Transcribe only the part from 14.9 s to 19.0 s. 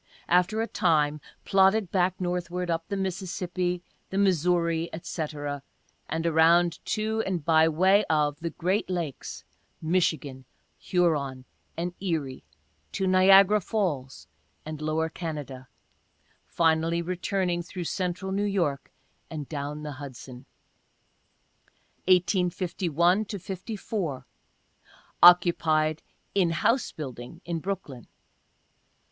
Canada— finally returning through Central New York,